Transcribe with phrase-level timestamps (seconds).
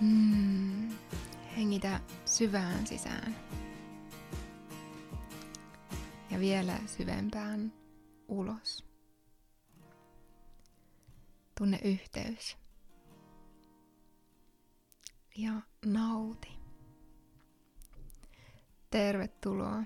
[0.00, 0.90] Mm.
[1.56, 3.36] Hengitä syvään sisään.
[6.30, 7.72] Ja vielä syvempään
[8.28, 8.86] ulos.
[11.58, 12.56] Tunne yhteys.
[15.36, 15.52] Ja
[15.86, 16.48] nauti.
[18.90, 19.82] Tervetuloa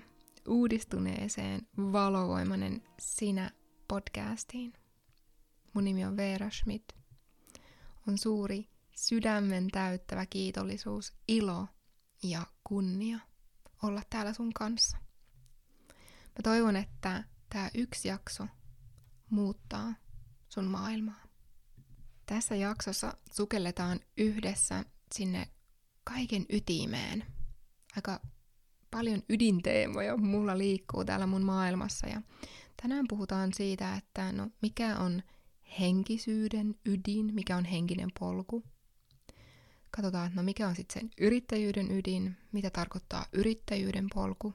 [0.47, 3.51] uudistuneeseen valovoimainen sinä
[3.87, 4.73] podcastiin.
[5.73, 6.83] Mun nimi on Veera Schmidt.
[8.07, 11.67] On suuri sydämen täyttävä kiitollisuus, ilo
[12.23, 13.19] ja kunnia
[13.83, 14.97] olla täällä sun kanssa.
[16.25, 18.47] Mä toivon, että tämä yksi jakso
[19.29, 19.93] muuttaa
[20.49, 21.23] sun maailmaa.
[22.25, 24.85] Tässä jaksossa sukelletaan yhdessä
[25.15, 25.47] sinne
[26.03, 27.25] kaiken ytimeen.
[27.95, 28.19] Aika
[28.91, 32.21] paljon ydinteemoja mulla liikkuu täällä mun maailmassa ja
[32.81, 35.23] tänään puhutaan siitä, että no mikä on
[35.79, 38.63] henkisyyden ydin, mikä on henkinen polku,
[39.95, 44.53] katsotaan, että no mikä on sitten sen yrittäjyyden ydin, mitä tarkoittaa yrittäjyyden polku.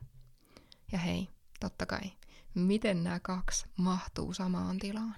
[0.93, 1.29] Ja hei,
[1.61, 2.13] totta kai,
[2.55, 5.17] miten nämä kaksi mahtuu samaan tilaan.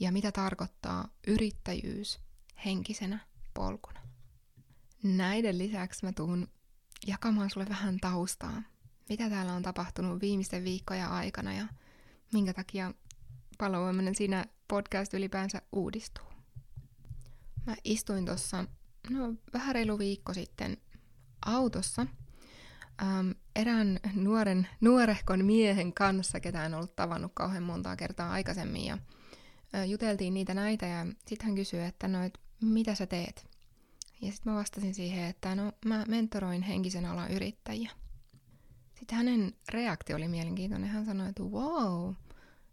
[0.00, 2.20] Ja mitä tarkoittaa yrittäjyys
[2.64, 3.18] henkisenä
[3.54, 4.00] polkuna.
[5.02, 6.48] Näiden lisäksi mä tuun
[7.06, 8.62] jakamaan sulle vähän taustaa,
[9.08, 11.66] mitä täällä on tapahtunut viimeisten viikkojen aikana ja
[12.32, 12.94] minkä takia
[13.58, 16.27] palovoimainen siinä podcast ylipäänsä uudistuu.
[17.66, 18.64] Mä istuin tuossa
[19.10, 20.76] no, vähän reilu viikko sitten
[21.46, 22.06] autossa
[23.02, 28.84] ähm, erään nuoren, nuorehkon miehen kanssa, ketä en ollut tavannut kauhean montaa kertaa aikaisemmin.
[28.84, 28.98] Ja
[29.74, 33.48] äh, juteltiin niitä näitä ja sitten hän kysyi, että no, et, mitä sä teet?
[34.20, 37.90] Ja sitten mä vastasin siihen, että no mä mentoroin henkisen alan yrittäjiä.
[38.98, 40.88] Sitten hänen reaktio oli mielenkiintoinen.
[40.88, 42.14] Hän sanoi, että wow,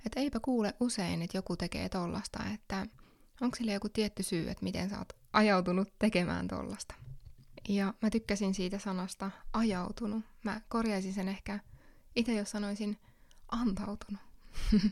[0.05, 2.88] että eipä kuule usein, että joku tekee tollasta, että
[3.41, 6.95] onko sillä joku tietty syy, että miten sä oot ajautunut tekemään tollasta.
[7.70, 10.23] Ja mä tykkäsin siitä sanasta ajautunut.
[10.43, 11.60] Mä korjaisin sen ehkä
[12.15, 12.98] itse, jos sanoisin
[13.48, 14.21] antautunut.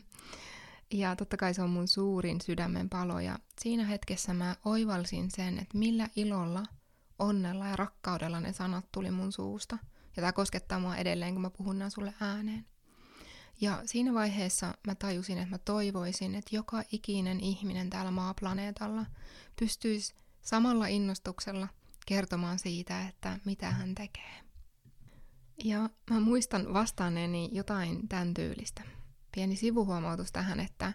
[0.92, 3.20] ja totta kai se on mun suurin sydämen palo.
[3.20, 6.62] Ja siinä hetkessä mä oivalsin sen, että millä ilolla,
[7.18, 9.78] onnella ja rakkaudella ne sanat tuli mun suusta.
[10.16, 12.66] Ja tämä koskettaa mua edelleen, kun mä puhun nämä sulle ääneen.
[13.60, 19.06] Ja siinä vaiheessa mä tajusin, että mä toivoisin, että joka ikinen ihminen täällä maaplaneetalla
[19.58, 21.68] pystyisi samalla innostuksella
[22.06, 24.44] kertomaan siitä, että mitä hän tekee.
[25.64, 28.82] Ja mä muistan vastaaneeni jotain tämän tyylistä.
[29.34, 30.86] Pieni sivuhuomautus tähän, että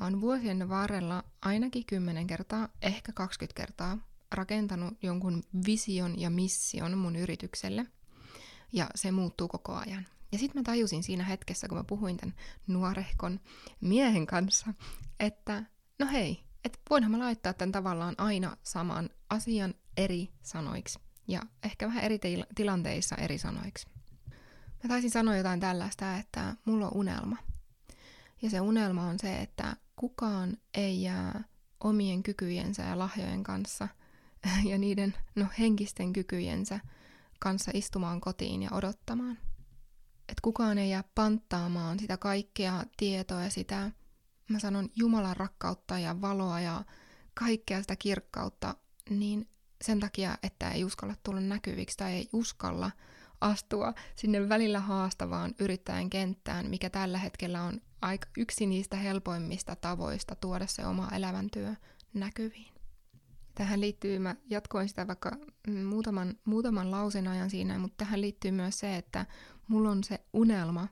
[0.00, 3.98] mä oon vuosien varrella ainakin 10 kertaa, ehkä 20 kertaa
[4.32, 7.86] rakentanut jonkun vision ja mission mun yritykselle.
[8.72, 10.06] Ja se muuttuu koko ajan.
[10.34, 12.34] Ja sitten mä tajusin siinä hetkessä, kun mä puhuin tämän
[12.66, 13.40] nuorehkon
[13.80, 14.74] miehen kanssa,
[15.20, 15.64] että
[15.98, 20.98] no hei, että voinhan mä laittaa tämän tavallaan aina saman asian eri sanoiksi.
[21.28, 23.86] Ja ehkä vähän eri til- tilanteissa eri sanoiksi.
[24.84, 27.36] Mä taisin sanoa jotain tällaista, että mulla on unelma.
[28.42, 31.44] Ja se unelma on se, että kukaan ei jää
[31.80, 33.88] omien kykyjensä ja lahjojen kanssa
[34.70, 36.80] ja niiden no, henkisten kykyjensä
[37.38, 39.38] kanssa istumaan kotiin ja odottamaan–
[40.28, 43.90] että kukaan ei jää panttaamaan sitä kaikkea tietoa ja sitä,
[44.48, 46.84] mä sanon, Jumalan rakkautta ja valoa ja
[47.34, 48.74] kaikkea sitä kirkkautta,
[49.10, 49.48] niin
[49.84, 52.90] sen takia, että ei uskalla tulla näkyviksi tai ei uskalla
[53.40, 60.34] astua sinne välillä haastavaan yrittäjän kenttään, mikä tällä hetkellä on aika yksi niistä helpoimmista tavoista
[60.34, 61.74] tuoda se oma elämäntyö
[62.14, 62.74] näkyviin.
[63.54, 65.30] Tähän liittyy, mä jatkoin sitä vaikka
[65.84, 69.26] muutaman, muutaman lausen ajan siinä, mutta tähän liittyy myös se, että
[69.68, 70.88] mulla on se unelma,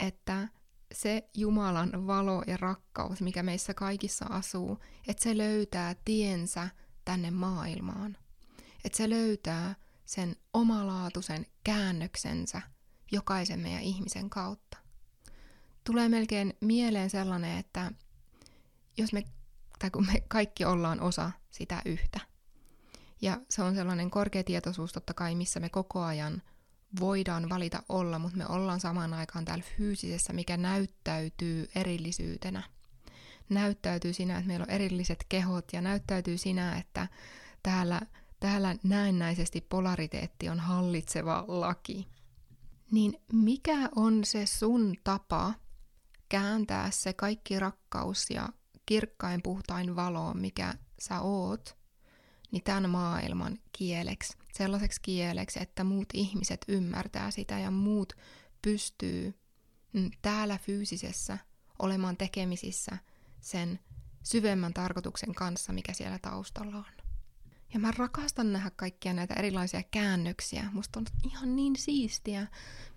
[0.00, 0.48] että
[0.92, 6.68] se Jumalan valo ja rakkaus, mikä meissä kaikissa asuu, että se löytää tiensä
[7.04, 8.16] tänne maailmaan.
[8.84, 9.74] Että se löytää
[10.04, 12.62] sen omalaatuisen käännöksensä
[13.12, 14.78] jokaisen meidän ihmisen kautta.
[15.84, 17.92] Tulee melkein mieleen sellainen, että
[18.96, 19.24] jos me,
[19.78, 22.20] tai kun me kaikki ollaan osa sitä yhtä.
[23.22, 26.42] Ja se on sellainen korkea tietoisuus totta kai, missä me koko ajan–
[27.00, 32.62] voidaan valita olla, mutta me ollaan samaan aikaan täällä fyysisessä, mikä näyttäytyy erillisyytenä.
[33.48, 37.08] Näyttäytyy siinä, että meillä on erilliset kehot ja näyttäytyy siinä, että
[37.62, 38.00] täällä,
[38.40, 42.08] täällä näennäisesti polariteetti on hallitseva laki.
[42.90, 45.54] Niin mikä on se sun tapa
[46.28, 48.48] kääntää se kaikki rakkaus ja
[48.86, 51.76] kirkkain puhtain valo, mikä sä oot,
[52.50, 58.12] niin tämän maailman kieleksi, sellaiseksi kieleksi, että muut ihmiset ymmärtää sitä ja muut
[58.62, 59.34] pystyy
[59.92, 61.38] mm, täällä fyysisessä
[61.78, 62.98] olemaan tekemisissä
[63.40, 63.78] sen
[64.22, 67.04] syvemmän tarkoituksen kanssa, mikä siellä taustalla on.
[67.74, 70.70] Ja mä rakastan nähdä kaikkia näitä erilaisia käännöksiä.
[70.72, 72.46] Musta on ihan niin siistiä,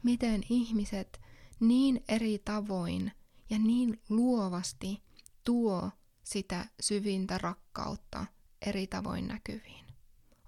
[0.04, 1.22] miten ihmiset
[1.60, 3.12] niin eri tavoin
[3.50, 5.04] ja niin luovasti
[5.44, 5.92] tuo
[6.24, 8.26] sitä syvintä rakkautta
[8.66, 9.87] eri tavoin näkyviin.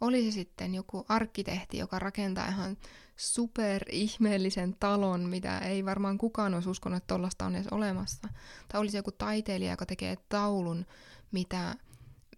[0.01, 2.77] Oli se sitten joku arkkitehti, joka rakentaa ihan
[3.15, 8.27] super ihmeellisen talon, mitä ei varmaan kukaan olisi uskonut, että tollasta on edes olemassa.
[8.67, 10.85] Tai olisi joku taiteilija, joka tekee taulun,
[11.31, 11.75] mitä,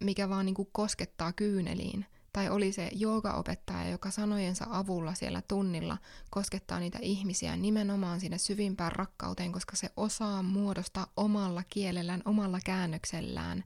[0.00, 2.06] mikä vaan niin kuin koskettaa kyyneliin.
[2.32, 5.98] Tai oli se joogaopettaja, joka sanojensa avulla siellä tunnilla
[6.30, 13.64] koskettaa niitä ihmisiä nimenomaan sinne syvimpään rakkauteen, koska se osaa muodostaa omalla kielellään, omalla käännöksellään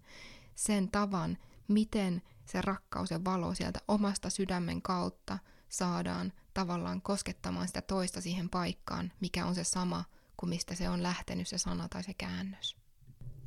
[0.55, 1.39] sen tavan,
[1.69, 8.49] miten se rakkaus ja valo sieltä omasta sydämen kautta saadaan tavallaan koskettamaan sitä toista siihen
[8.49, 10.05] paikkaan, mikä on se sama
[10.37, 12.77] kuin mistä se on lähtenyt se sana tai se käännös.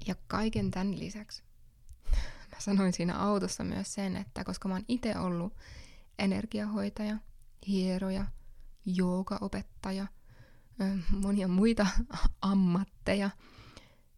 [0.08, 1.44] Ja kaiken tämän lisäksi
[2.52, 5.54] mä sanoin siinä autossa myös sen, että koska mä oon itse ollut
[6.20, 7.18] energiahoitaja,
[7.68, 8.26] hieroja,
[8.86, 10.08] joogaopettaja,
[11.12, 11.88] monia muita
[12.42, 13.30] ammatteja,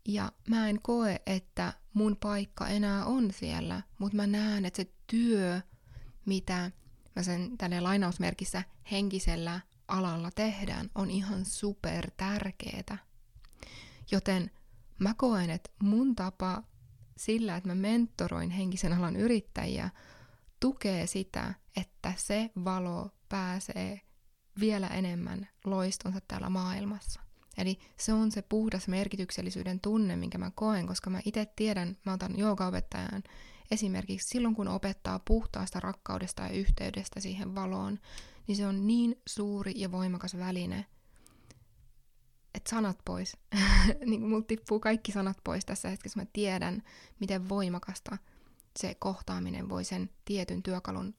[0.06, 4.91] ja mä en koe, että mun paikka enää on siellä, mutta mä näen, että se
[5.07, 5.61] työ,
[6.25, 6.71] mitä
[7.15, 12.97] mä sen tänne lainausmerkissä henkisellä alalla tehdään, on ihan super tärkeetä.
[14.11, 14.51] Joten
[14.99, 16.63] mä koen, että mun tapa
[17.17, 19.89] sillä, että mä mentoroin henkisen alan yrittäjiä,
[20.59, 24.01] tukee sitä, että se valo pääsee
[24.59, 27.21] vielä enemmän loistonsa täällä maailmassa.
[27.57, 32.13] Eli se on se puhdas merkityksellisyyden tunne, minkä mä koen, koska mä itse tiedän, mä
[32.13, 33.24] otan joogaopettajan
[33.71, 38.00] esimerkiksi silloin, kun opettaa puhtaasta rakkaudesta ja yhteydestä siihen valoon,
[38.48, 40.86] niin se on niin suuri ja voimakas väline,
[42.53, 43.38] että sanat pois.
[44.06, 46.19] niin mulla tippuu kaikki sanat pois tässä hetkessä.
[46.19, 46.83] Mä tiedän,
[47.19, 48.18] miten voimakasta
[48.80, 51.15] se kohtaaminen voi sen tietyn työkalun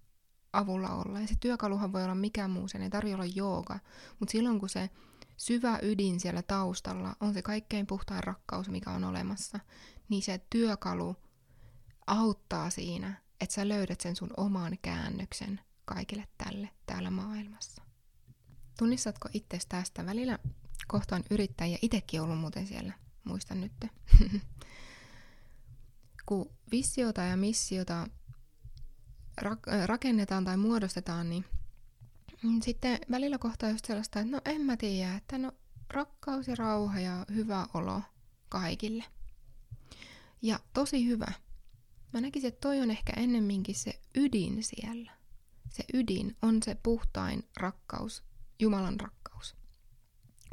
[0.52, 1.20] avulla olla.
[1.20, 3.79] Ja se työkaluhan voi olla mikä muu, sen ei tarvitse olla jooga.
[4.19, 4.90] Mutta silloin kun se
[5.37, 9.58] syvä ydin siellä taustalla on se kaikkein puhtain rakkaus, mikä on olemassa,
[10.08, 11.17] niin se työkalu
[12.06, 17.82] auttaa siinä, että sä löydät sen sun oman käännöksen kaikille tälle täällä maailmassa.
[18.79, 20.06] Tunnistatko itse tästä?
[20.06, 20.38] Välillä
[20.88, 22.93] kohtaan yrittäjiä, itsekin ollut muuten siellä,
[23.25, 23.73] muistan nyt.
[26.26, 28.06] Kun visiota ja missiota
[29.87, 31.44] rakennetaan tai muodostetaan, niin
[32.62, 35.52] sitten välillä kohtaa just sellaista, että no en mä tiedä, että no
[35.90, 38.02] rakkaus ja rauha ja hyvä olo
[38.48, 39.04] kaikille.
[40.42, 41.32] Ja tosi hyvä.
[42.12, 45.12] Mä näkisin, että toi on ehkä ennemminkin se ydin siellä.
[45.70, 48.22] Se ydin on se puhtain rakkaus,
[48.58, 49.56] Jumalan rakkaus.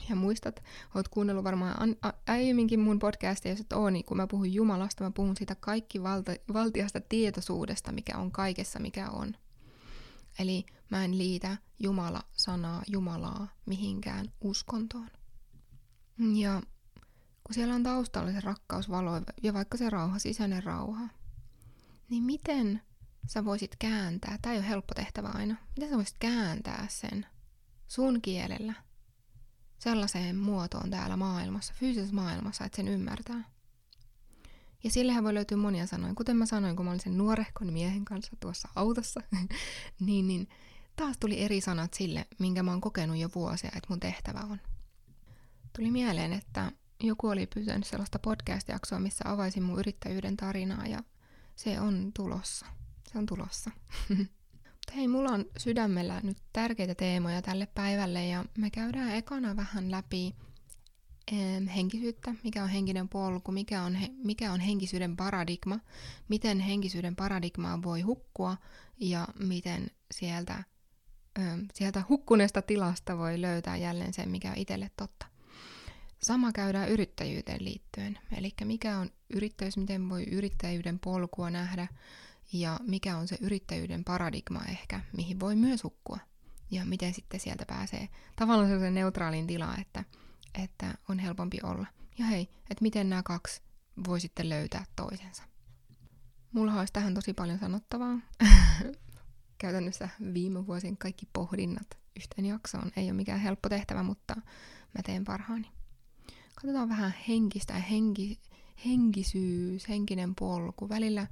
[0.10, 0.64] Ja muistat,
[0.96, 1.96] oot kuunnellut varmaan
[2.28, 6.04] aiemminkin mun podcastia, jos et oo, niin kun mä puhun Jumalasta, mä puhun siitä kaikki
[6.04, 9.36] valta, valtiasta tietoisuudesta, mikä on kaikessa, mikä on.
[10.40, 15.10] Eli mä en liitä Jumala-sanaa, Jumalaa mihinkään uskontoon.
[16.36, 16.62] Ja
[17.44, 19.12] kun siellä on taustalla se rakkaus, valo
[19.44, 21.08] ja vaikka se rauha, sisäinen rauha,
[22.10, 22.82] niin miten
[23.28, 27.26] sä voisit kääntää, tämä ei ole helppo tehtävä aina, miten sä voisit kääntää sen
[27.88, 28.74] sun kielellä
[29.80, 33.44] sellaiseen muotoon täällä maailmassa, fyysisessä maailmassa, että sen ymmärtää.
[34.84, 36.14] Ja sillehän voi löytyä monia sanoja.
[36.16, 39.22] Kuten mä sanoin, kun mä olin sen nuorehkon miehen kanssa tuossa autossa,
[40.00, 40.48] niin, niin
[40.96, 44.62] taas tuli eri sanat sille, minkä mä oon kokenut jo vuosia, että mun tehtävä on.
[45.76, 51.04] Tuli mieleen, että joku oli pyytänyt sellaista podcast-jaksoa, missä avaisin mun yrittäjyyden tarinaa ja
[51.56, 52.66] se on tulossa.
[53.12, 53.72] Se on tulossa.
[54.90, 59.92] Mutta hei, mulla on sydämellä nyt tärkeitä teemoja tälle päivälle ja me käydään ekana vähän
[59.92, 60.36] läpi
[61.76, 65.80] henkisyyttä, mikä on henkinen polku, mikä on, he, mikä on henkisyyden paradigma,
[66.28, 68.58] miten henkisyyden paradigmaa voi hukkua
[69.00, 70.64] ja miten sieltä,
[71.74, 75.26] sieltä hukkuneesta tilasta voi löytää jälleen sen, mikä on itselle totta.
[76.22, 81.88] Sama käydään yrittäjyyteen liittyen, eli mikä on yrittäjyys, miten voi yrittäjyyden polkua nähdä
[82.54, 86.20] ja mikä on se yrittäjyyden paradigma ehkä, mihin voi myös hukkua
[86.72, 90.04] ja miten sitten sieltä pääsee tavallaan sellaiseen neutraaliin tilaan, että–
[90.64, 91.88] että on helpompi olla.
[92.18, 93.62] Ja hei, että miten nämä kaksi
[94.08, 95.44] voi sitten löytää toisensa.
[96.52, 98.18] Mulla olisi tähän tosi paljon sanottavaa.
[99.58, 104.36] Käytännössä viime vuosien kaikki pohdinnat yhteen jaksoon ei ole mikään helppo tehtävä, mutta
[104.96, 105.72] mä teen parhaani.
[106.56, 108.40] Katsotaan vähän henkistä henki,
[108.86, 110.90] henkisyys, henkinen polku.
[110.90, 111.28] Välillä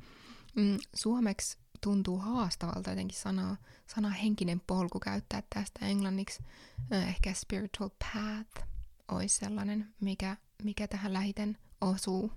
[0.56, 3.58] mm, suomeksi tuntuu haastavalta jotenkin sanaa,
[3.88, 6.44] sana henkinen polku käyttää tästä englanniksi.
[6.94, 8.68] Äh, ehkä spiritual path
[9.12, 12.32] olisi sellainen, mikä, mikä tähän lähiten osuu.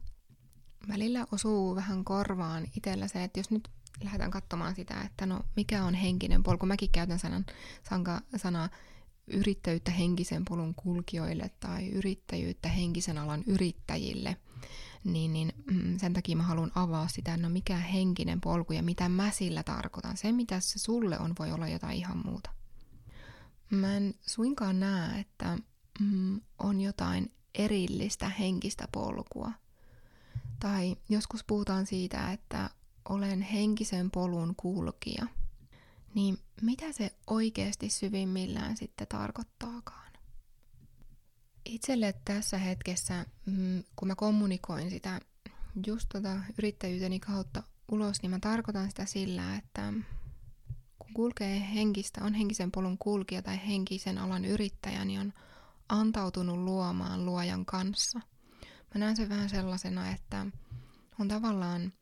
[0.89, 3.69] Välillä osuu vähän korvaan itsellä se, että jos nyt
[4.03, 6.67] lähdetään katsomaan sitä, että no mikä on henkinen polku.
[6.67, 7.47] Mäkin käytän sanan,
[7.89, 8.69] sanka, sanaa
[9.27, 14.37] yrittäjyyttä henkisen polun kulkijoille tai yrittäjyyttä henkisen alan yrittäjille,
[15.05, 19.09] niin, niin mm, sen takia mä haluan avaa sitä, no mikä henkinen polku ja mitä
[19.09, 20.17] mä sillä tarkoitan.
[20.17, 22.51] Se, mitä se sulle on, voi olla jotain ihan muuta.
[23.71, 25.59] Mä en suinkaan näe, että
[26.01, 29.53] mm, on jotain erillistä henkistä polkua.
[30.61, 32.71] Tai joskus puhutaan siitä, että
[33.09, 35.27] olen henkisen polun kulkija.
[36.15, 40.13] Niin mitä se oikeasti syvimmillään sitten tarkoittaakaan?
[41.65, 45.21] Itselle tässä hetkessä, mm, kun mä kommunikoin sitä
[45.87, 49.93] just tota yrittäjyyteni kautta ulos, niin mä tarkoitan sitä sillä, että
[50.99, 55.33] kun kulkee henkistä, on henkisen polun kulkija tai henkisen alan yrittäjä, niin on
[55.91, 58.21] antautunut luomaan luojan kanssa.
[58.65, 60.47] Mä näen sen vähän sellaisena, että
[61.21, 61.93] on tavallaan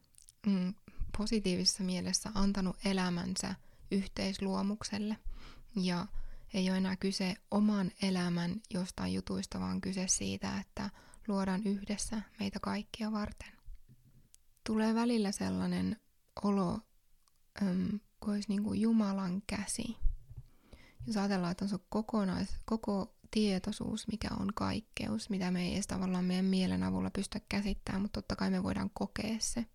[0.46, 0.74] mm,
[1.18, 3.54] positiivisessa mielessä antanut elämänsä
[3.90, 5.16] yhteisluomukselle
[5.76, 6.06] ja
[6.54, 10.90] ei ole enää kyse oman elämän jostain jutuista, vaan kyse siitä, että
[11.28, 13.52] luodaan yhdessä meitä kaikkia varten.
[14.66, 15.96] Tulee välillä sellainen
[16.42, 16.80] olo,
[17.62, 19.96] äm, kuin olisi niin kuin Jumalan käsi.
[21.06, 25.86] Jos ajatellaan, että on se kokonais, koko tietoisuus, mikä on kaikkeus, mitä me ei edes
[25.86, 29.66] tavallaan meidän mielen avulla pystytä käsittämään, mutta totta kai me voidaan kokea se.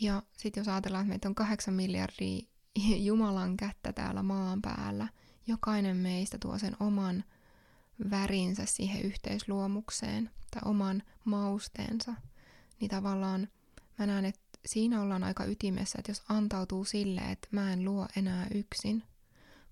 [0.00, 2.42] Ja sitten jos ajatellaan, että meitä on kahdeksan miljardia
[3.06, 5.08] Jumalan kättä täällä maan päällä,
[5.46, 7.24] jokainen meistä tuo sen oman
[8.10, 12.14] värinsä siihen yhteisluomukseen tai oman mausteensa,
[12.80, 13.48] niin tavallaan
[13.98, 18.06] mä näen, että siinä ollaan aika ytimessä, että jos antautuu sille, että mä en luo
[18.16, 19.02] enää yksin,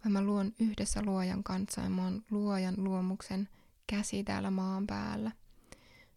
[0.05, 3.49] vaan mä luon yhdessä luojan kanssa ja mä oon luojan luomuksen
[3.87, 5.33] käsi täällä maan päällä,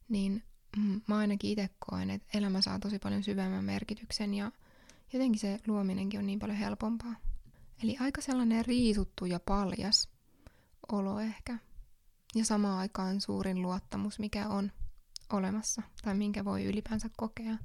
[0.09, 0.43] niin
[0.77, 4.51] mm, mä ainakin itse koen, että elämä saa tosi paljon syvemmän merkityksen ja
[5.13, 7.15] jotenkin se luominenkin on niin paljon helpompaa.
[7.83, 10.09] Eli aika sellainen riisuttu ja paljas
[10.91, 11.57] olo ehkä.
[12.35, 14.71] Ja samaan aikaan suurin luottamus, mikä on
[15.33, 17.57] olemassa tai minkä voi ylipäänsä kokea.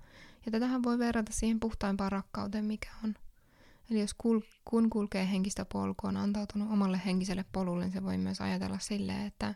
[0.46, 3.14] Ja tätähän voi verrata siihen puhtaimpaan rakkauteen, mikä on.
[3.92, 8.18] Eli jos kul- kun kulkee henkistä polkua, on antautunut omalle henkiselle polulle, niin se voi
[8.18, 9.54] myös ajatella silleen, että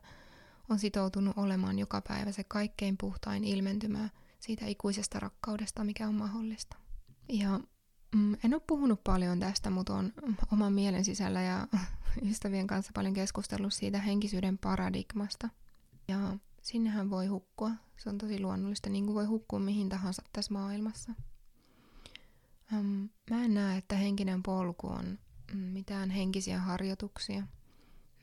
[0.68, 4.08] on sitoutunut olemaan joka päivä se kaikkein puhtain ilmentymä
[4.40, 6.76] siitä ikuisesta rakkaudesta, mikä on mahdollista.
[7.28, 7.60] Ja
[8.14, 10.12] mm, en ole puhunut paljon tästä, mutta on
[10.52, 11.68] oman mielen sisällä ja
[12.30, 15.48] ystävien kanssa paljon keskustellut siitä henkisyyden paradigmasta.
[16.08, 17.70] Ja sinnehän voi hukkua.
[17.96, 21.12] Se on tosi luonnollista, niin kuin voi hukkua mihin tahansa tässä maailmassa.
[23.30, 25.18] Mä en näe, että henkinen polku on
[25.54, 27.42] mitään henkisiä harjoituksia.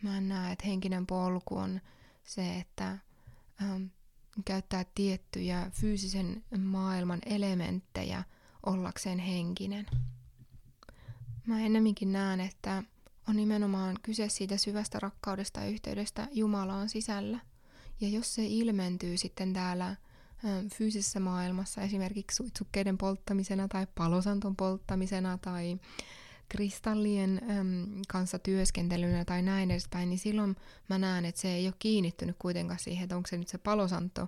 [0.01, 1.81] Mä en näe, että henkinen polku on
[2.23, 2.97] se, että
[4.45, 8.23] käyttää tiettyjä fyysisen maailman elementtejä
[8.65, 9.85] ollakseen henkinen.
[11.47, 12.83] Mä ennemminkin näen, että
[13.29, 17.39] on nimenomaan kyse siitä syvästä rakkaudesta ja yhteydestä Jumalaan sisällä–
[18.01, 19.95] ja jos se ilmentyy sitten täällä
[20.73, 25.77] fyysisessä maailmassa esimerkiksi suitsukkeiden polttamisena tai palosanton polttamisena tai
[26.49, 30.55] kristallien äm, kanssa työskentelynä tai näin edespäin, niin silloin
[30.89, 34.27] mä näen, että se ei ole kiinnittynyt kuitenkaan siihen, että onko se nyt se palosanto,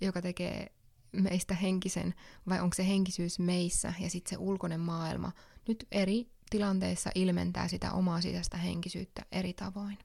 [0.00, 0.72] joka tekee
[1.12, 2.14] meistä henkisen,
[2.48, 5.32] vai onko se henkisyys meissä ja sitten se ulkoinen maailma.
[5.68, 9.98] Nyt eri tilanteissa ilmentää sitä omaa sisäistä henkisyyttä eri tavoin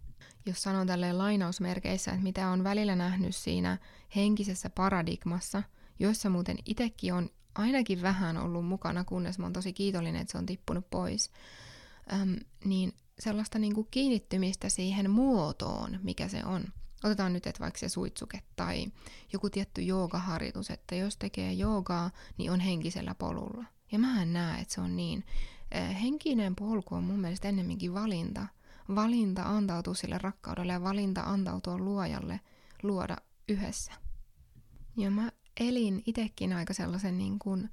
[0.47, 3.77] jos sanon tälleen lainausmerkeissä, että mitä on välillä nähnyt siinä
[4.15, 5.63] henkisessä paradigmassa,
[5.99, 10.37] jossa muuten itsekin on ainakin vähän ollut mukana, kunnes mä oon tosi kiitollinen, että se
[10.37, 11.31] on tippunut pois,
[12.13, 12.35] äm,
[12.65, 16.63] niin sellaista niin kuin kiinnittymistä siihen muotoon, mikä se on.
[17.03, 18.85] Otetaan nyt, että vaikka se suitsuke tai
[19.33, 23.65] joku tietty joogaharjoitus, että jos tekee joogaa, niin on henkisellä polulla.
[23.91, 25.23] Ja mä en näe, että se on niin.
[26.01, 28.47] Henkinen polku on mun mielestä ennemminkin valinta,
[28.95, 32.39] valinta antautua sille rakkaudelle ja valinta antautua luojalle
[32.83, 33.17] luoda
[33.47, 33.91] yhdessä.
[34.97, 37.69] Ja mä elin itekin aika sellaisen niin kuin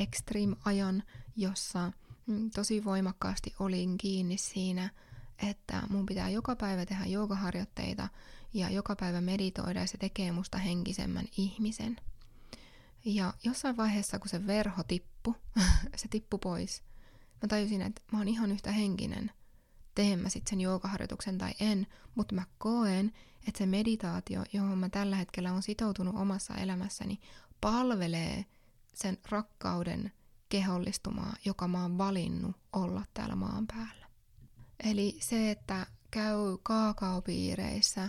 [0.00, 1.02] extreme-ajan,
[1.36, 1.92] jossa
[2.26, 4.90] mm, tosi voimakkaasti olin kiinni siinä,
[5.48, 8.08] että mun pitää joka päivä tehdä joogaharjoitteita
[8.54, 11.96] ja joka päivä meditoida ja se tekee musta henkisemmän ihmisen.
[13.04, 15.36] Ja jossain vaiheessa, kun se verho tippu,
[15.96, 16.82] se tippu pois,
[17.42, 19.30] mä tajusin, että mä oon ihan yhtä henkinen–
[19.94, 23.12] teen mä sitten sen joogaharjoituksen tai en, mutta mä koen,
[23.48, 27.20] että se meditaatio, johon mä tällä hetkellä on sitoutunut omassa elämässäni,
[27.60, 28.44] palvelee
[28.94, 30.12] sen rakkauden
[30.48, 34.06] kehollistumaa, joka mä oon valinnut olla täällä maan päällä.
[34.84, 38.08] Eli se, että käy kaakaopiireissä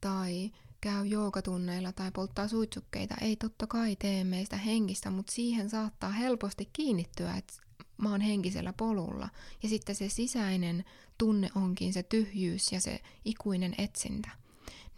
[0.00, 6.10] tai käy joogatunneilla tai polttaa suitsukkeita, ei totta kai tee meistä henkistä, mutta siihen saattaa
[6.10, 7.54] helposti kiinnittyä, että
[8.02, 9.28] mä oon henkisellä polulla.
[9.62, 10.84] Ja sitten se sisäinen
[11.18, 14.30] tunne onkin se tyhjyys ja se ikuinen etsintä.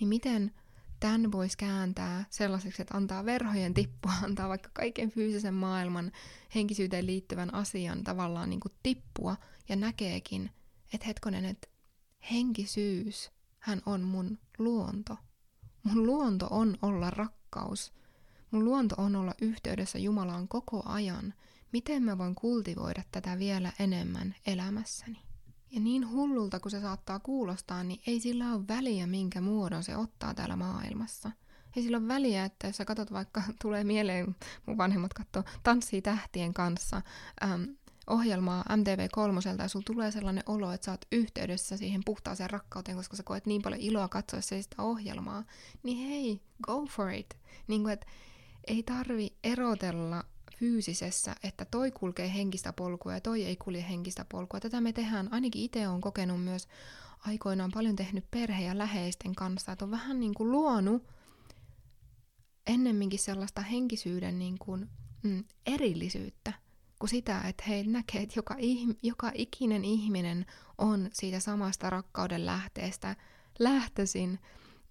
[0.01, 0.53] Niin miten
[1.01, 6.13] tämän voisi kääntää sellaiseksi, että antaa verhojen tippua, antaa vaikka kaiken fyysisen maailman
[6.55, 9.37] henkisyyteen liittyvän asian tavallaan niin kuin tippua
[9.69, 10.51] ja näkeekin,
[10.95, 11.69] että hetkonen, että
[12.31, 15.17] henkisyys, hän on mun luonto.
[15.83, 17.93] Mun luonto on olla rakkaus.
[18.51, 21.35] Mun luonto on olla yhteydessä Jumalaan koko ajan.
[21.73, 25.19] Miten mä voin kultivoida tätä vielä enemmän elämässäni?
[25.71, 29.97] Ja niin hullulta kuin se saattaa kuulostaa, niin ei sillä ole väliä, minkä muodon se
[29.97, 31.31] ottaa täällä maailmassa.
[31.77, 34.37] Ei sillä ole väliä, että jos sä katsot vaikka, tulee mieleen,
[34.67, 37.03] mun vanhemmat katsoo, tanssii tähtien kanssa,
[37.45, 37.77] äm,
[38.07, 43.17] ohjelmaa MTV3 ja sulla tulee sellainen olo, että sä oot yhteydessä siihen puhtaaseen rakkauteen, koska
[43.17, 45.45] sä koet niin paljon iloa katsoessa sitä ohjelmaa,
[45.83, 47.39] niin hei, go for it.
[47.67, 48.07] Niin kuin, että
[48.67, 50.25] ei tarvi erotella
[50.59, 54.61] fyysisessä, että toi kulkee henkistä polkua ja toi ei kulje henkistä polkua.
[54.61, 56.69] Tätä me tehdään, ainakin itse on kokenut myös
[57.27, 61.03] aikoinaan paljon tehnyt perhe- ja läheisten kanssa, että on vähän niin kuin luonut
[62.67, 64.89] ennemminkin sellaista henkisyyden niin kuin,
[65.23, 66.53] mm, erillisyyttä
[66.99, 70.47] kuin sitä, että he näkee, että joka, ihm- joka ikinen ihminen
[70.79, 73.17] on siitä samasta rakkauden lähteestä
[73.59, 74.39] lähtöisin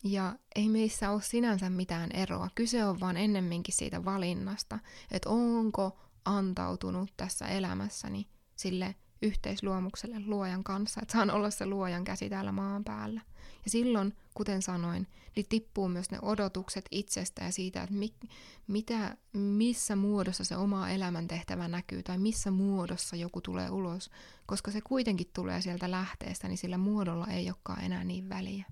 [0.04, 2.50] ja ei meissä ole sinänsä mitään eroa.
[2.56, 4.80] Kyse on vaan ennemminkin siitä valinnasta,
[5.12, 12.30] että onko antautunut tässä elämässäni sille yhteisluomukselle luojan kanssa, että saan olla se luojan käsi
[12.30, 13.22] täällä maan päällä.
[13.66, 18.30] Ja silloin, kuten sanoin, niin tippuu myös ne odotukset itsestä ja siitä, että mi-
[18.68, 24.10] mitä, missä muodossa se oma elämäntehtävä näkyy tai missä muodossa joku tulee ulos,
[24.46, 28.66] koska se kuitenkin tulee sieltä lähteestä, niin sillä muodolla ei olekaan enää niin väliä.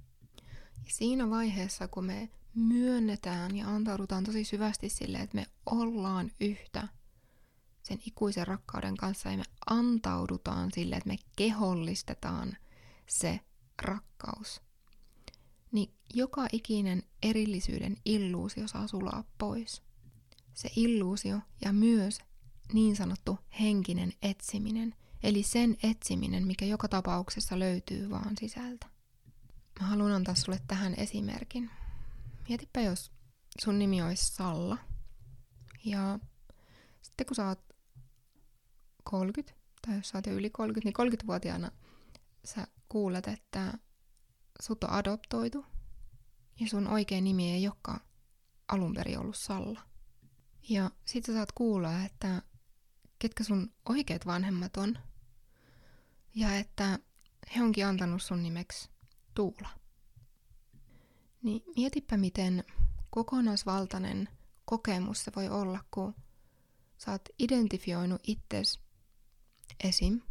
[0.86, 6.88] Ja siinä vaiheessa, kun me myönnetään ja antaudutaan tosi syvästi sille, että me ollaan yhtä
[7.84, 12.58] sen ikuisen rakkauden kanssa ja me antaudutaan sille, että me kehollistetaan
[13.08, 13.40] se
[13.82, 14.62] rakkaus,
[15.72, 19.82] niin joka ikinen erillisyyden illuusio saa sulaa pois.
[20.54, 22.20] Se illuusio ja myös
[22.74, 28.99] niin sanottu henkinen etsiminen, eli sen etsiminen, mikä joka tapauksessa löytyy vaan sisältä.
[29.80, 31.70] Mä haluan antaa sulle tähän esimerkin.
[32.50, 33.12] Mietipä, jos
[33.62, 34.78] sun nimi olisi Salla.
[35.86, 36.20] Ja
[37.02, 37.60] sitten kun sä oot
[39.04, 39.54] 30,
[39.88, 41.72] tai jos sä oot jo yli 30, niin 30-vuotiaana
[42.46, 43.74] sä kuulet, että
[44.62, 45.66] sut on adoptoitu
[46.60, 48.00] ja sun oikea nimi ei olekaan
[48.68, 49.82] alun perin ollut Salla.
[50.70, 52.42] Ja sit sä saat kuulla, että
[53.20, 54.98] ketkä sun oikeat vanhemmat on
[56.36, 57.00] ja että
[57.56, 58.90] he onkin antanut sun nimeksi
[59.40, 59.70] Tuula.
[61.42, 62.64] Niin mietipä, miten
[63.10, 64.30] kokonaisvaltainen
[64.66, 66.16] kokemus se voi olla, kun
[66.98, 68.80] sä oot identifioinut itsesi
[69.84, 70.22] esim.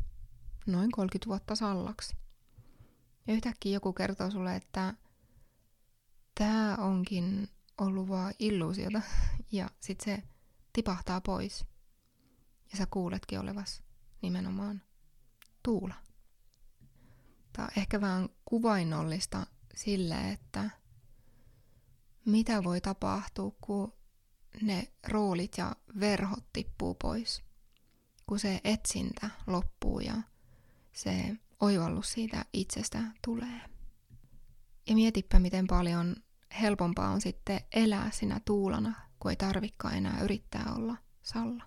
[0.67, 2.17] noin 30 vuotta sallaksi.
[3.27, 4.95] Ja yhtäkkiä joku kertoo sulle, että
[6.35, 9.03] tämä onkin ollut vaan illuusiota,
[9.53, 10.23] ja sit se
[10.73, 11.65] tipahtaa pois.
[12.71, 13.83] Ja sä kuuletkin olevas
[14.23, 14.83] nimenomaan
[15.63, 16.08] Tuula.
[17.59, 20.71] On ehkä vähän kuvainnollista sille, että
[22.25, 23.93] mitä voi tapahtua, kun
[24.63, 27.43] ne roolit ja verhot tippuu pois.
[28.27, 30.15] Kun se etsintä loppuu ja
[30.93, 33.61] se oivallus siitä itsestä tulee.
[34.89, 36.17] Ja mietipä, miten paljon
[36.61, 41.65] helpompaa on sitten elää sinä tuulana, kun ei tarvikaan enää yrittää olla Salla.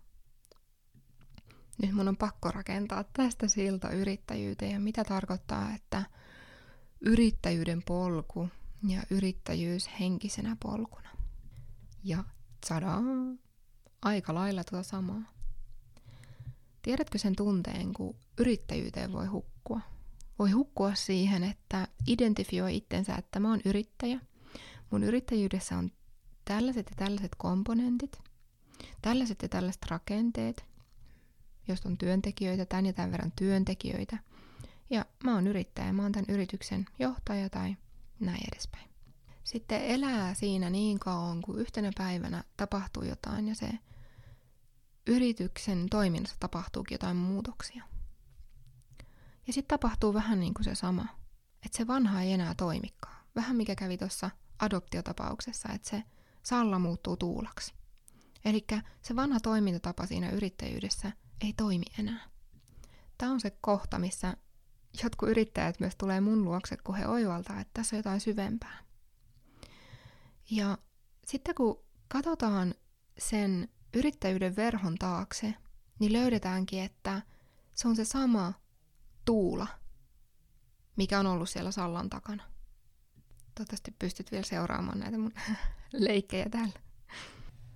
[1.82, 6.04] Nyt mun on pakko rakentaa tästä silta yrittäjyyteen ja mitä tarkoittaa, että
[7.02, 8.50] yrittäjyyden polku
[8.88, 11.10] ja yrittäjyys henkisenä polkuna.
[12.04, 12.24] Ja
[12.62, 13.02] tsadaa,
[14.02, 15.22] aika lailla tuota samaa.
[16.82, 19.82] Tiedätkö sen tunteen, kun yrittäjyyteen voi hukkua?
[20.40, 24.20] Voi hukkua siihen, että identifioi itsensä, että mä oon yrittäjä.
[24.92, 25.92] Mun yrittäjyydessä on
[26.46, 28.20] tällaiset ja tällaiset komponentit,
[29.02, 30.71] tällaiset ja tällaiset rakenteet,
[31.68, 34.18] jos on työntekijöitä, tämän ja tämän verran työntekijöitä.
[34.90, 37.76] Ja mä oon yrittäjä, mä oon tämän yrityksen johtaja tai
[38.20, 38.90] näin edespäin.
[39.44, 43.70] Sitten elää siinä niin kauan, kun yhtenä päivänä tapahtuu jotain ja se
[45.08, 47.84] yrityksen toiminnassa tapahtuukin jotain muutoksia.
[49.48, 51.06] Ja sitten tapahtuu vähän niin kuin se sama,
[51.66, 53.26] että se vanha ei enää toimikaan.
[53.36, 56.04] Vähän mikä kävi tuossa adoptiotapauksessa, että se
[56.44, 57.74] salla muuttuu tuulaksi.
[58.46, 58.66] Eli
[59.02, 62.30] se vanha toimintatapa siinä yrittäjyydessä ei toimi enää.
[63.18, 64.38] Tämä on se kohta, missä
[65.04, 68.78] jotkut yrittäjät myös tulee mun luokse, kun he oivaltaa, että tässä on jotain syvempää.
[70.52, 70.78] Ja
[71.26, 72.74] sitten kun katsotaan
[73.18, 75.54] sen yrittäjyyden verhon taakse,
[76.00, 77.22] niin löydetäänkin, että
[77.74, 78.54] se on se sama
[79.26, 79.68] tuula,
[80.96, 82.44] mikä on ollut siellä sallan takana.
[83.56, 85.34] Toivottavasti pystyt vielä seuraamaan näitä mun
[85.94, 86.80] leikkejä täällä.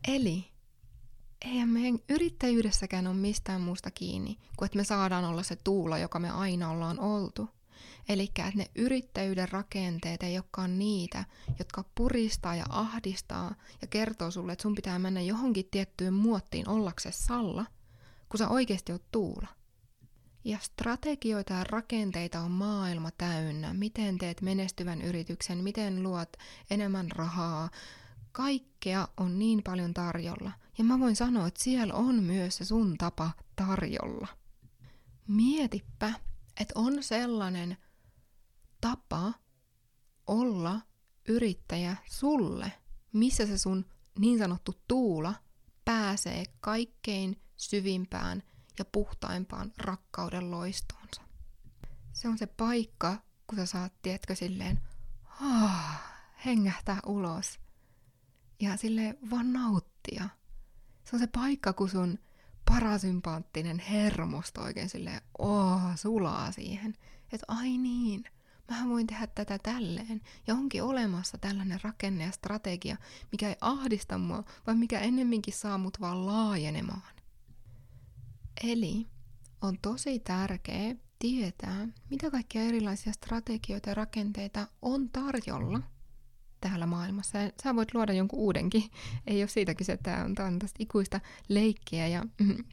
[0.07, 0.54] Eli
[1.45, 6.19] eihän meidän yrittäjyydessäkään ole mistään muusta kiinni, kuin että me saadaan olla se tuula, joka
[6.19, 7.49] me aina ollaan oltu.
[8.09, 11.25] Eli että ne yrittäjyyden rakenteet ei olekaan niitä,
[11.59, 17.23] jotka puristaa ja ahdistaa ja kertoo sulle, että sun pitää mennä johonkin tiettyyn muottiin ollaksesi
[17.23, 17.65] salla,
[18.29, 19.47] kun sä oikeasti oot tuula.
[20.43, 23.73] Ja strategioita ja rakenteita on maailma täynnä.
[23.73, 26.29] Miten teet menestyvän yrityksen, miten luot
[26.69, 27.69] enemmän rahaa.
[28.35, 30.51] Kaikkea on niin paljon tarjolla.
[30.77, 34.27] Ja mä voin sanoa, että siellä on myös se sun tapa tarjolla.
[35.27, 36.13] Mietipä,
[36.59, 37.77] että on sellainen
[38.81, 39.33] tapa
[40.27, 40.81] olla
[41.27, 42.71] yrittäjä sulle,
[43.13, 43.85] missä se sun
[44.19, 45.33] niin sanottu tuula
[45.85, 48.43] pääsee kaikkein syvimpään
[48.79, 51.21] ja puhtaimpaan rakkauden loistoonsa.
[52.13, 53.17] Se on se paikka,
[53.47, 54.79] kun sä saat, tiedätkö, silleen,
[56.45, 57.64] hengähtää ulos
[58.59, 60.29] ja sille vaan nauttia.
[61.03, 62.19] Se on se paikka, kun sun
[62.65, 66.95] parasympaattinen hermosto oikein silleen, oh, sulaa siihen.
[67.31, 68.23] Että ai niin,
[68.69, 70.21] mä voin tehdä tätä tälleen.
[70.47, 72.97] Ja onkin olemassa tällainen rakenne ja strategia,
[73.31, 77.15] mikä ei ahdista mua, vaan mikä ennemminkin saa mut vaan laajenemaan.
[78.63, 79.07] Eli
[79.61, 85.81] on tosi tärkeää tietää, mitä kaikkia erilaisia strategioita ja rakenteita on tarjolla–
[86.69, 87.37] täällä maailmassa.
[87.37, 88.83] Ja sä voit luoda jonkun uudenkin.
[89.27, 92.63] Ei ole siitä kyse, että on, tämä on tästä ikuista leikkiä ja mm,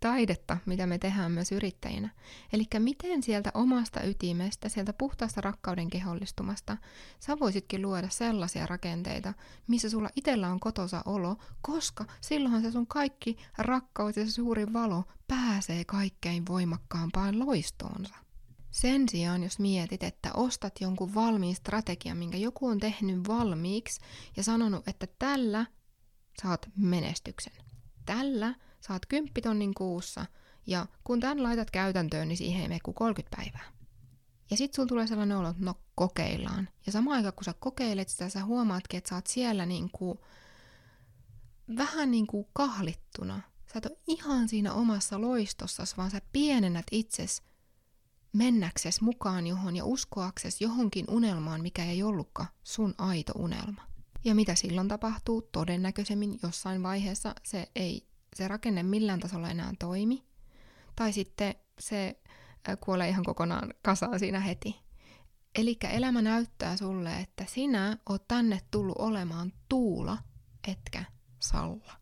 [0.00, 2.08] taidetta, mitä me tehdään myös yrittäjinä.
[2.52, 6.76] Eli miten sieltä omasta ytimestä, sieltä puhtaasta rakkauden kehollistumasta,
[7.20, 9.34] sä voisitkin luoda sellaisia rakenteita,
[9.66, 14.72] missä sulla itsellä on kotosa olo, koska silloinhan se sun kaikki rakkaus ja se suuri
[14.72, 18.29] valo pääsee kaikkein voimakkaampaan loistoonsa.
[18.70, 24.00] Sen sijaan, jos mietit, että ostat jonkun valmiin strategian, minkä joku on tehnyt valmiiksi
[24.36, 25.66] ja sanonut, että tällä
[26.42, 27.52] saat menestyksen.
[28.06, 30.26] Tällä saat 10 tonnin kuussa
[30.66, 33.80] ja kun tämän laitat käytäntöön, niin siihen ei mene kuin 30 päivää.
[34.50, 36.68] Ja sitten sulla tulee sellainen olo, että no kokeillaan.
[36.86, 40.24] Ja samaan aikaan kun sä kokeilet sitä, sä huomaatkin, että sä oot siellä niinku,
[41.76, 43.40] vähän niin kuin kahlittuna.
[43.72, 47.42] Sä et ole ihan siinä omassa loistossasi, vaan sä pienennät itsesi
[48.32, 53.82] mennäkses mukaan johon ja uskoakses johonkin unelmaan, mikä ei ollutkaan sun aito unelma.
[54.24, 55.42] Ja mitä silloin tapahtuu?
[55.42, 60.24] Todennäköisemmin jossain vaiheessa se ei se rakenne millään tasolla enää toimi.
[60.96, 62.20] Tai sitten se
[62.80, 64.76] kuolee ihan kokonaan kasaan siinä heti.
[65.54, 70.18] Eli elämä näyttää sulle, että sinä oot tänne tullut olemaan tuula,
[70.68, 71.04] etkä
[71.38, 71.92] salla.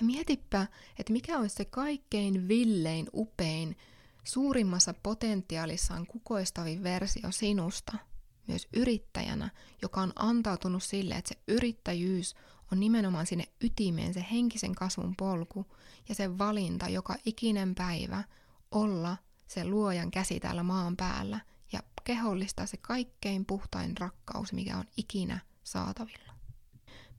[0.00, 0.66] Ja mietipä,
[0.98, 3.76] että mikä olisi se kaikkein villein, upein,
[4.24, 7.98] suurimmassa potentiaalissaan kukoistavin versio sinusta,
[8.46, 9.50] myös yrittäjänä,
[9.82, 12.34] joka on antautunut sille, että se yrittäjyys
[12.72, 15.66] on nimenomaan sinne ytimeen, se henkisen kasvun polku
[16.08, 18.24] ja se valinta joka ikinen päivä
[18.70, 21.40] olla se luojan käsi täällä maan päällä
[21.72, 26.34] ja kehollistaa se kaikkein puhtain rakkaus, mikä on ikinä saatavilla.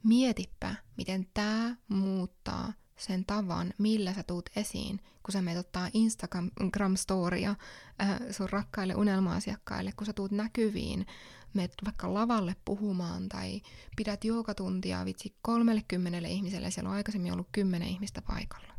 [0.03, 7.55] Mietipä, miten tämä muuttaa sen tavan, millä sä tuut esiin, kun sä meet ottaa Instagram-storia
[8.01, 11.05] äh, sun rakkaille unelma-asiakkaille, kun sä tuut näkyviin,
[11.53, 13.61] meet vaikka lavalle puhumaan tai
[13.95, 18.73] pidät joogatuntia vitsi 30 ihmiselle, siellä on aikaisemmin ollut 10 ihmistä paikalla.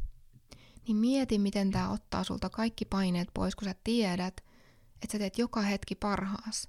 [0.86, 4.44] Niin mieti, miten tämä ottaa sulta kaikki paineet pois, kun sä tiedät,
[5.02, 6.68] että sä teet joka hetki parhaas.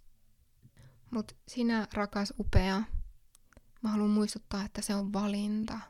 [1.12, 2.84] Mutta sinä, rakas upea,
[3.82, 5.80] mä haluan muistuttaa, että se on valinta–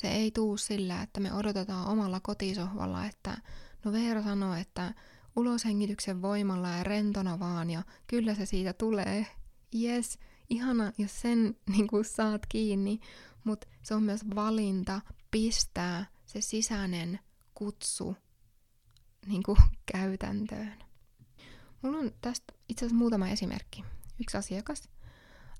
[0.00, 3.36] se ei tuu sillä, että me odotetaan omalla kotisohvalla, että
[3.84, 4.94] no Veera sanoo, että
[5.36, 9.26] uloshengityksen voimalla ja rentona vaan ja kyllä se siitä tulee.
[9.74, 10.18] Yes,
[10.50, 13.00] ihana, jos sen niin kuin saat kiinni,
[13.44, 17.18] mutta se on myös valinta pistää se sisäinen
[17.54, 18.16] kutsu
[19.26, 19.58] niin kuin
[19.92, 20.78] käytäntöön.
[21.82, 23.84] Mulla on tästä itse asiassa muutama esimerkki.
[24.20, 24.88] Yksi asiakas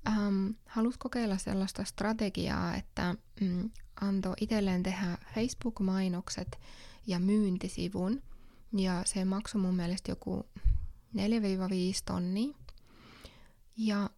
[0.07, 3.69] ähm, halusi kokeilla sellaista strategiaa, että mm,
[4.01, 6.59] antoi itselleen tehdä Facebook-mainokset
[7.07, 8.21] ja myyntisivun.
[8.77, 10.45] Ja se maksoi mun mielestä joku
[11.15, 11.19] 4-5
[12.05, 12.55] tonni.
[13.77, 14.09] Ja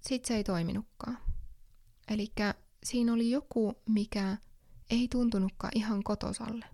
[0.00, 1.18] sit se ei toiminutkaan.
[2.08, 2.32] Eli
[2.84, 4.36] siinä oli joku, mikä
[4.90, 6.64] ei tuntunutkaan ihan kotosalle.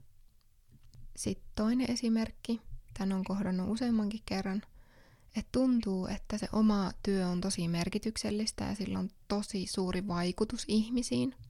[1.17, 2.61] Sitten toinen esimerkki,
[2.95, 4.63] tämän on kohdannut useammankin kerran,
[5.39, 10.65] että tuntuu, että se oma työ on tosi merkityksellistä ja sillä on tosi suuri vaikutus
[10.69, 11.35] ihmisiin–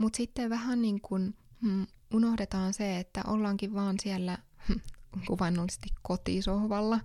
[0.00, 4.38] mutta sitten vähän niin kuin mm, unohdetaan se, että ollaankin vaan siellä
[5.26, 7.00] kuvainnollisesti kotisohvalla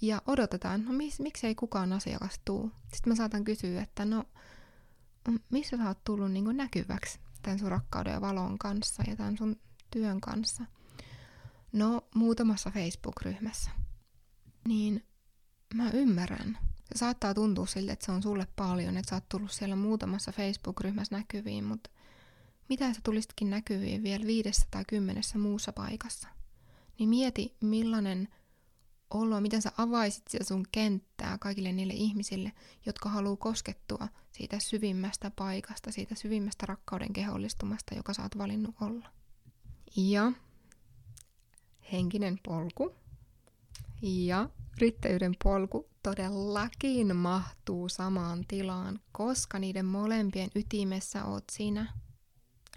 [0.00, 2.72] ja odotetaan, no mis, miksei kukaan asiakas tuu.
[2.94, 4.24] Sitten mä saatan kysyä, että no
[5.50, 9.56] missä sä oot tullut niin näkyväksi tämän sun rakkauden ja valon kanssa ja tämän sun
[9.90, 10.64] työn kanssa?
[11.72, 13.70] No muutamassa Facebook-ryhmässä.
[14.68, 15.04] Niin
[15.74, 16.58] mä ymmärrän.
[16.84, 20.32] Se saattaa tuntua siltä, että se on sulle paljon, että sä oot tullut siellä muutamassa
[20.32, 21.90] Facebook-ryhmässä näkyviin, mutta
[22.68, 26.28] mitä sä tulisitkin näkyviin vielä viidessä tai kymmenessä muussa paikassa?
[26.98, 28.28] Niin mieti, millainen
[29.10, 32.52] olo, miten sä avaisit sitä sun kenttää kaikille niille ihmisille,
[32.86, 39.08] jotka haluaa koskettua siitä syvimmästä paikasta, siitä syvimmästä rakkauden kehollistumasta, joka sä oot valinnut olla.
[39.96, 40.32] Ja
[41.92, 42.94] henkinen polku
[44.02, 51.92] ja yrittäjyyden polku todellakin mahtuu samaan tilaan, koska niiden molempien ytimessä oot sinä,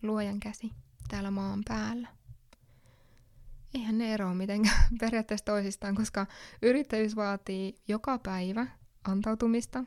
[0.02, 0.72] luojan käsi,
[1.08, 2.08] täällä maan päällä.
[3.74, 6.28] Eihän ne eroa mitenkään periaatteessa toisistaan, koska
[6.62, 8.68] yrittäjyys vaatii joka päivä
[9.04, 9.84] antautumista,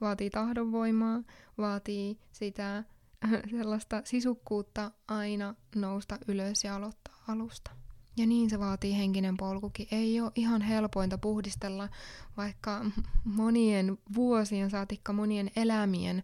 [0.00, 1.22] vaatii tahdonvoimaa,
[1.58, 2.84] vaatii sitä
[3.50, 7.85] sellaista sisukkuutta aina nousta ylös ja aloittaa alusta.
[8.16, 9.88] Ja niin se vaatii henkinen polkukin.
[9.90, 11.88] Ei ole ihan helpointa puhdistella
[12.36, 12.84] vaikka
[13.24, 16.22] monien vuosien saatikka monien elämien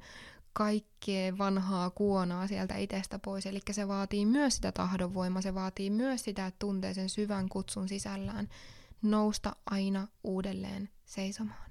[0.53, 3.47] kaikkea vanhaa kuonaa sieltä itsestä pois.
[3.47, 7.89] Eli se vaatii myös sitä tahdonvoimaa, se vaatii myös sitä, että tuntee sen syvän kutsun
[7.89, 8.49] sisällään
[9.03, 11.71] nousta aina uudelleen seisomaan.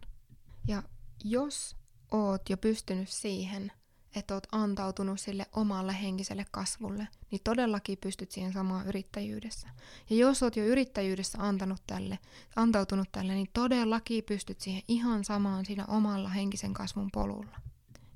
[0.68, 0.84] Ja
[1.24, 1.76] jos
[2.12, 3.72] oot jo pystynyt siihen,
[4.15, 9.67] että oot antautunut sille omalle henkiselle kasvulle, niin todellakin pystyt siihen samaan yrittäjyydessä.
[10.10, 12.19] Ja jos oot jo yrittäjyydessä antanut tälle,
[12.56, 17.58] antautunut tälle, niin todellakin pystyt siihen ihan samaan siinä omalla henkisen kasvun polulla.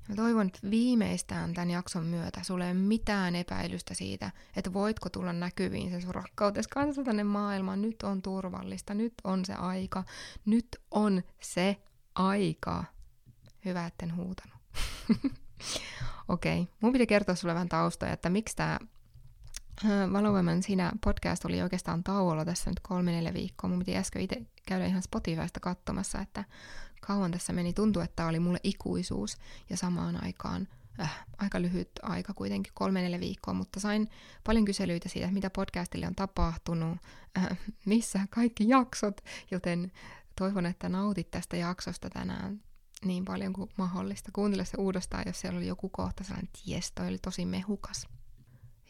[0.08, 5.08] Mä toivon, että viimeistään tämän jakson myötä sulle ei ole mitään epäilystä siitä, että voitko
[5.08, 7.82] tulla näkyviin sen sun rakkautes kanssa tänne maailmaan.
[7.82, 10.04] Nyt on turvallista, nyt on se aika,
[10.44, 11.76] nyt on se
[12.14, 12.84] aika.
[13.64, 14.56] Hyvä, etten huutanut.
[16.28, 16.74] Okei, okay.
[16.80, 18.78] mun piti kertoa sulle vähän taustoja, että miksi tämä
[20.12, 23.70] Valovoiman siinä podcast oli oikeastaan tauolla tässä nyt kolme neljä viikkoa.
[23.70, 26.44] Mun piti äsken itse käydä ihan Spotifysta katsomassa, että
[27.00, 27.72] kauan tässä meni.
[27.72, 29.36] Tuntui, että tämä oli mulle ikuisuus
[29.70, 30.68] ja samaan aikaan
[31.00, 34.10] äh, aika lyhyt aika kuitenkin, kolme neljä viikkoa, mutta sain
[34.44, 36.98] paljon kyselyitä siitä, mitä podcastille on tapahtunut,
[37.38, 39.92] äh, missä kaikki jaksot, joten
[40.36, 42.60] toivon, että nautit tästä jaksosta tänään
[43.04, 44.30] niin paljon kuin mahdollista.
[44.32, 48.08] Kuuntele se uudestaan, jos siellä oli joku kohta sellainen, että jes, toi oli tosi mehukas.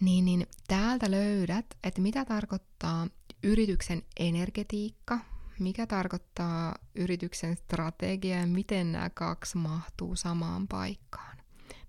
[0.00, 3.06] Niin, niin täältä löydät, että mitä tarkoittaa
[3.42, 5.18] yrityksen energetiikka,
[5.58, 11.36] mikä tarkoittaa yrityksen strategia ja miten nämä kaksi mahtuu samaan paikkaan.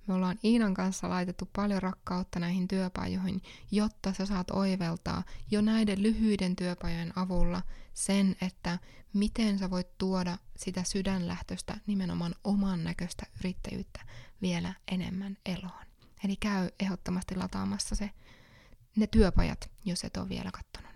[0.07, 6.03] Me ollaan Iinan kanssa laitettu paljon rakkautta näihin työpajoihin, jotta sä saat oiveltaa jo näiden
[6.03, 7.61] lyhyiden työpajojen avulla
[7.93, 8.79] sen, että
[9.13, 13.99] miten sä voit tuoda sitä sydänlähtöstä nimenomaan oman näköistä yrittäjyyttä
[14.41, 15.85] vielä enemmän eloon.
[16.23, 18.09] Eli käy ehdottomasti lataamassa se,
[18.95, 20.94] ne työpajat, jos et ole vielä katsonut niitä.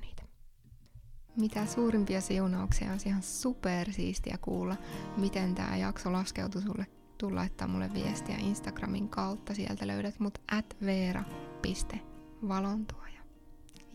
[1.35, 4.75] Mitä suurimpia siunauksia, on ihan super siistiä kuulla,
[5.17, 6.87] miten tämä jakso laskeutui sulle.
[7.17, 13.21] Tuu laittaa mulle viestiä Instagramin kautta, sieltä löydät mut at veera.valontuoja.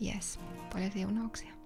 [0.05, 0.39] Yes,
[0.73, 1.64] paljon siunauksia.